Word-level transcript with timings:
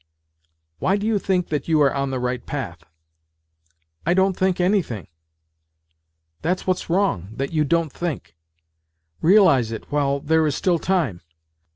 "Why, 0.79 0.97
do 0.97 1.05
you 1.05 1.19
think 1.19 1.49
that 1.49 1.67
you 1.67 1.79
are 1.83 1.93
on 1.93 2.09
the 2.09 2.17
right 2.19 2.43
path?"" 2.43 2.83
I 4.07 4.15
don't 4.15 4.35
think 4.35 4.59
anything."'' 4.59 5.05
That's 6.41 6.65
what's 6.65 6.89
wrong, 6.89 7.29
that 7.33 7.53
you 7.53 7.63
don't 7.63 7.93
think. 7.93 8.35
Realize 9.21 9.71
it 9.71 9.91
while 9.91 10.19
there 10.19 10.47
is 10.47 10.55
still 10.55 10.79
time. 10.79 11.21